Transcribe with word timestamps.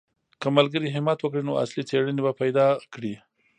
که 0.41 0.47
ملګري 0.57 0.87
همت 0.95 1.19
وکړي 1.21 1.43
نو 1.47 1.53
اصلي 1.63 1.83
څېړنې 1.89 2.21
به 2.25 2.31
پیدا 2.41 2.67
کړي. 2.93 3.13